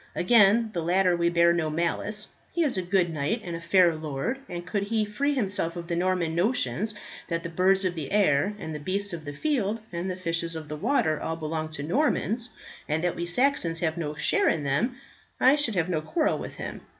[0.15, 3.93] Against the latter we bear no malice, he is a good knight and a fair
[3.95, 6.95] lord; and could he free himself of the Norman notions
[7.27, 10.55] that the birds of the air, and the beasts of the field, and the fishes
[10.55, 12.49] of the water, all belong to Normans,
[12.89, 14.95] and that we Saxons have no share in them,
[15.39, 16.81] I should have no quarrel with him.